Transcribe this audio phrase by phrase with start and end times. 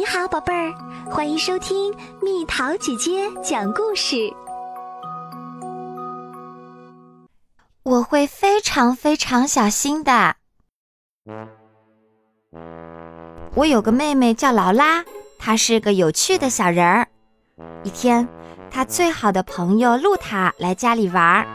[0.00, 0.72] 你好，宝贝儿，
[1.10, 4.32] 欢迎收听蜜桃姐姐讲故事。
[7.82, 10.36] 我会非常非常小心的。
[13.54, 15.04] 我有个妹妹叫劳拉，
[15.38, 17.06] 她是个有趣的小人儿。
[17.84, 18.26] 一天，
[18.70, 21.46] 她最好的朋友露塔来家里玩儿。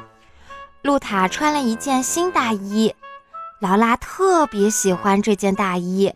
[0.83, 2.93] 露塔穿了一件新大衣，
[3.59, 6.13] 劳拉特别喜欢这件大衣。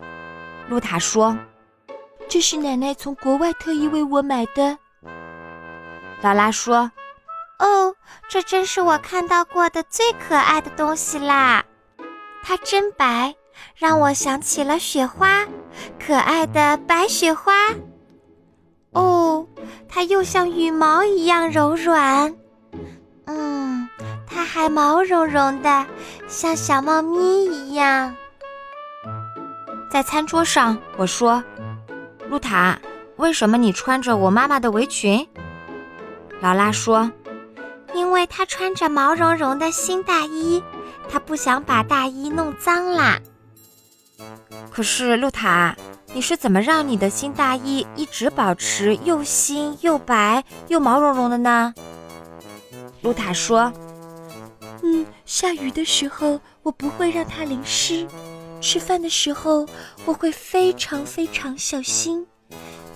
[0.68, 1.36] 露塔说
[2.29, 4.78] ：“这是奶奶从国外特意为我买的。”
[6.21, 6.92] 劳拉说
[7.60, 7.96] ：“哦，
[8.29, 11.64] 这真是我看到过的最可爱的东西啦！
[12.43, 13.36] 它真白，
[13.75, 15.46] 让我想起了雪花，
[16.00, 17.54] 可爱的白雪花。
[18.92, 19.48] 哦，
[19.87, 22.36] 它又像羽毛一样柔软。
[23.25, 23.87] 嗯，
[24.28, 25.86] 它还毛茸茸的，
[26.28, 28.15] 像小猫咪一样。”
[29.89, 31.43] 在餐桌上，我说
[32.30, 32.80] ：“露塔，
[33.17, 35.28] 为什么你穿着我妈妈的围裙？”
[36.42, 37.12] 劳拉说
[37.94, 40.64] ：“因为她穿着毛茸茸的新大衣，
[41.09, 43.20] 她不想把大衣弄脏啦。”
[44.72, 45.76] 可是，露塔，
[46.14, 51.73] 你是怎么让你的新大衣一直保持又新又白又毛茸茸的呢？
[53.02, 53.73] 露塔说
[54.84, 58.08] ：“嗯，下雨的时候，我不会让它淋湿。”
[58.62, 59.66] 吃饭的时候，
[60.06, 62.26] 我会非常非常小心。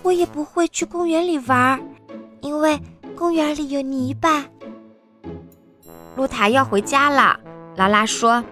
[0.01, 1.81] 我也不会去公园里玩，
[2.41, 2.79] 因为
[3.15, 4.45] 公园里有泥巴。
[6.15, 7.39] 露塔要回家了，
[7.77, 8.43] 劳拉说：“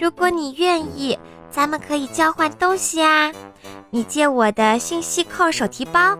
[0.00, 1.18] 如果你愿意，
[1.50, 3.32] 咱们可以交换东西啊。
[3.90, 6.16] 你借我的新西扣手提包，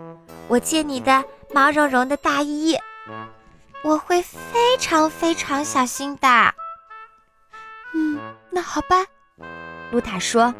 [0.49, 2.77] 我借你的毛茸茸的大衣。
[3.85, 6.29] 我会非常非常小心的。
[7.95, 8.19] 嗯，
[8.51, 9.07] 那好吧。”
[9.95, 10.53] 露塔说：“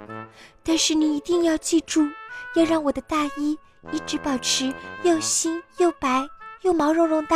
[0.63, 2.09] 但是你一定要记住，
[2.55, 3.59] 要让我的大衣
[3.91, 6.25] 一直保持又新又白
[6.63, 7.35] 又毛茸茸的。”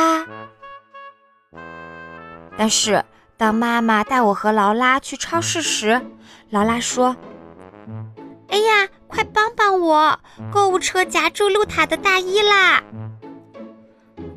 [2.57, 3.05] 但是
[3.37, 6.01] 当妈妈带我和劳拉去超市时，
[6.51, 7.17] 劳拉说
[8.47, 10.21] ：“哎呀，快帮帮我！
[10.53, 12.81] 购物车夹住露塔的大衣啦！”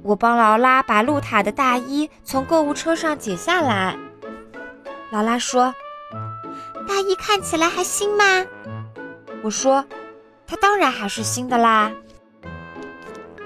[0.02, 3.96] 我帮劳拉把露塔的大衣从购物车上解下来。
[5.12, 5.72] 劳拉说。
[6.92, 8.46] 大衣看起来还新吗？
[9.42, 9.86] 我说，
[10.46, 11.90] 它当然还是新的啦。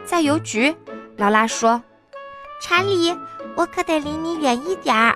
[0.03, 0.75] 在邮局，
[1.16, 1.79] 劳拉说
[2.59, 3.16] ：“查理，
[3.56, 5.16] 我可得离你远一点儿，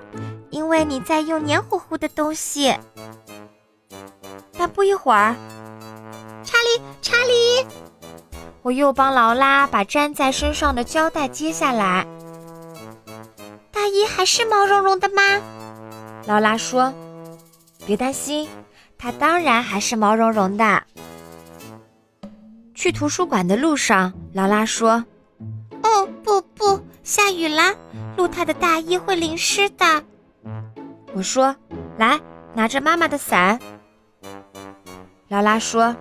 [0.51, 2.78] 因为你在用黏糊糊的东西。”
[4.56, 5.35] 但不一会儿，
[6.44, 7.66] 查理，查理，
[8.61, 12.06] 我又帮劳拉把粘在身上的胶带揭下来。
[13.72, 15.41] 大衣还是毛茸茸的吗？
[16.28, 16.94] 劳拉说。
[17.85, 18.47] 别担心，
[18.97, 20.84] 它当然还是毛茸茸的。
[22.75, 25.03] 去图书馆的路上，劳拉说
[25.84, 27.73] ：“哦，不不，下雨了，
[28.16, 30.03] 露塔的大衣会淋湿的。”
[31.13, 31.56] 我说
[31.97, 32.19] ：“来，
[32.53, 33.59] 拿着妈妈的伞。”
[35.28, 35.96] 劳拉说：“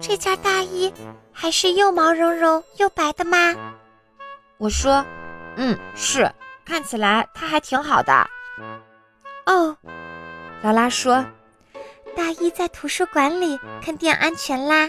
[0.00, 0.92] 这件大衣
[1.32, 3.54] 还是又毛茸茸又白的吗？”
[4.58, 5.04] 我说
[5.56, 6.30] ：“嗯，是，
[6.64, 8.12] 看起来它还挺好的。”
[9.46, 9.76] 哦。
[10.62, 11.24] 劳拉说
[12.16, 14.88] ：“大衣在图书馆里肯定安全啦。”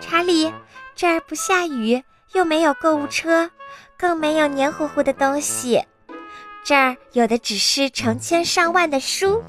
[0.00, 0.52] 查理，
[0.94, 2.02] 这儿不下雨，
[2.32, 3.50] 又没有购物车，
[3.98, 5.84] 更没有黏糊糊的东西，
[6.64, 9.42] 这儿有的只是成千上万的书。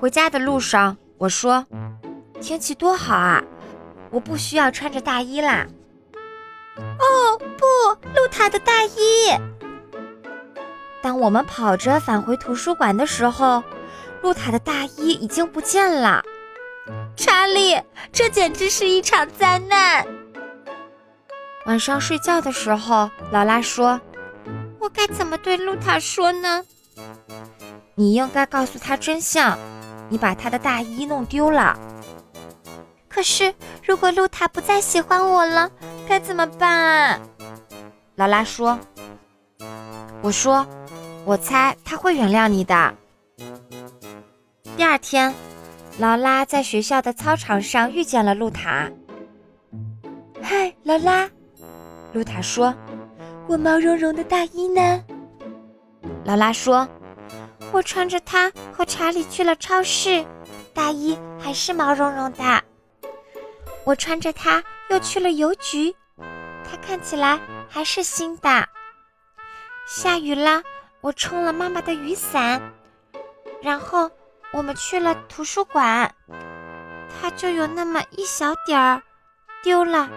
[0.00, 1.64] 回家的路上，我说
[2.42, 3.42] ：“天气多好啊，
[4.10, 5.66] 我不需要穿着大衣啦。”
[6.76, 7.64] 哦，不，
[8.16, 9.30] 露塔的大衣。
[11.04, 13.62] 当我们跑着返回图书馆的时候，
[14.22, 16.22] 露塔的大衣已经不见了。
[17.14, 17.78] 查理，
[18.10, 20.06] 这简直是一场灾难！
[21.66, 24.00] 晚上睡觉的时候，劳拉说
[24.80, 26.64] ：“我该怎么对露塔说呢？”
[27.96, 29.58] 你应该告诉她真相，
[30.08, 31.78] 你把她的大衣弄丢了。
[33.10, 33.54] 可是，
[33.86, 35.70] 如果露塔不再喜欢我了，
[36.08, 37.20] 该怎么办啊？
[38.14, 38.78] 劳拉说
[40.24, 40.66] ：“我说。”
[41.26, 42.94] 我猜他会原谅你的。
[44.76, 45.34] 第二天，
[45.98, 48.90] 劳拉在学校的操场上遇见了露塔。
[50.42, 51.28] 嗨，劳拉，
[52.12, 52.74] 露塔说
[53.48, 55.02] ：“我毛茸茸的大衣呢？”
[56.24, 56.86] 劳拉说
[57.72, 60.24] ：“我穿着它和查理去了超市，
[60.74, 62.62] 大衣还是毛茸茸的。
[63.84, 68.68] 我穿着它又去了邮局，它看起来还是新的。
[69.86, 70.62] 下雨了。”
[71.04, 72.62] 我冲了妈妈的雨伞，
[73.60, 74.10] 然后
[74.54, 76.10] 我们去了图书馆，
[77.20, 79.02] 它就有那么一小点儿
[79.62, 80.08] 丢了。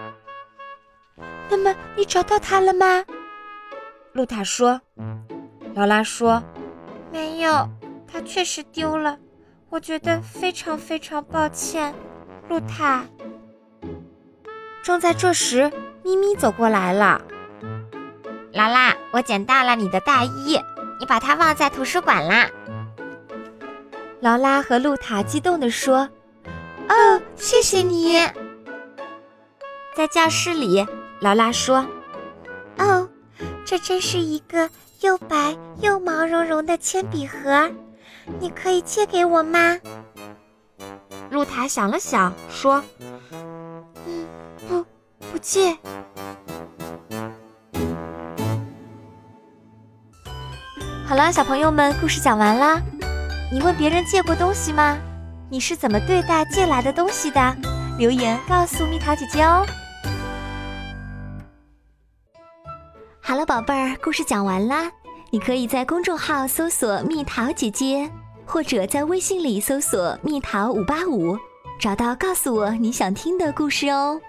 [1.50, 3.04] 那么你找到它了吗？
[4.12, 4.80] 露塔说。
[5.74, 6.42] 劳拉说
[7.12, 7.68] ：“没有，
[8.10, 9.18] 它确实丢了。
[9.68, 11.94] 我觉得非常非常抱歉，
[12.48, 13.04] 露塔。”
[14.82, 15.70] 正在这时，
[16.02, 17.20] 咪咪走过来了。
[18.54, 20.58] 劳拉，我捡到了你的大衣，
[20.98, 22.50] 你把它忘在图书馆啦。
[24.20, 26.08] 劳拉和露塔激动地说
[26.88, 28.18] ：“哦，谢谢你！”
[29.94, 30.86] 在教室里，
[31.20, 31.86] 劳拉说
[32.78, 33.08] ：“哦，
[33.64, 34.68] 这真是一个
[35.00, 37.70] 又白又毛茸茸的铅笔盒，
[38.40, 39.78] 你可以借给我吗？”
[41.30, 42.82] 露塔想了想，说
[44.06, 44.26] ：“嗯，
[44.68, 44.84] 不，
[45.30, 45.76] 不借。”
[51.08, 52.82] 好了，小朋友们，故事讲完啦。
[53.50, 54.98] 你问别人借过东西吗？
[55.48, 57.56] 你是怎么对待借来的东西的？
[57.96, 59.64] 留言告诉蜜桃姐姐哦。
[63.22, 64.92] 好了，宝贝儿，故事讲完啦。
[65.30, 68.10] 你可以在公众号搜索“蜜桃姐姐”，
[68.44, 71.38] 或者在微信里搜索“蜜桃五八五”，
[71.80, 74.20] 找到告诉我你想听的故事哦。